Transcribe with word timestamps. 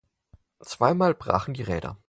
Zweimal 0.61 1.13
brachen 1.13 1.53
die 1.53 1.61
Räder. 1.61 1.95